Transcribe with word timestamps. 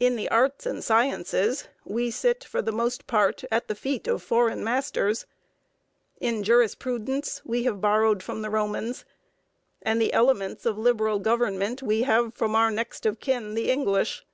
In 0.00 0.16
the 0.16 0.28
arts 0.28 0.66
and 0.66 0.82
sciences 0.82 1.68
we 1.84 2.10
sit, 2.10 2.42
for 2.42 2.60
the 2.60 2.72
most 2.72 3.06
part, 3.06 3.44
at 3.48 3.68
the 3.68 3.76
feet 3.76 4.08
of 4.08 4.20
foreign 4.20 4.64
masters; 4.64 5.24
in 6.20 6.42
jurisprudence 6.42 7.40
we 7.44 7.62
have 7.62 7.80
borrowed 7.80 8.24
from 8.24 8.42
the 8.42 8.50
Romans, 8.50 9.04
and 9.80 10.02
the 10.02 10.12
elements 10.14 10.66
of 10.66 10.78
liberal 10.78 11.20
government 11.20 11.80
we 11.80 12.02
have 12.02 12.34
from 12.34 12.56
our 12.56 12.72
next 12.72 13.06
of 13.06 13.20
kin, 13.20 13.54
the 13.54 13.70
English. 13.70 14.24